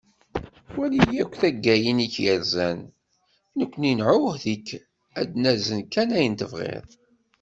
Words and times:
Wali 0.75 1.01
akk 1.23 1.33
taggayin 1.41 2.03
i 2.05 2.07
k-yerzan, 2.13 2.79
nekkni 3.57 3.91
newɛed-ik 3.97 4.67
ak-d-nazen 5.19 5.81
kan 5.93 6.09
ayen 6.17 6.35
tebɣiḍ. 6.39 6.87